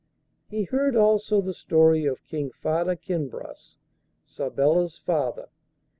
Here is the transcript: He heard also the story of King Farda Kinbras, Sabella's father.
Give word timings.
He 0.49 0.63
heard 0.63 0.95
also 0.95 1.41
the 1.41 1.53
story 1.53 2.05
of 2.07 2.25
King 2.25 2.49
Farda 2.49 2.95
Kinbras, 2.99 3.75
Sabella's 4.23 4.97
father. 4.97 5.49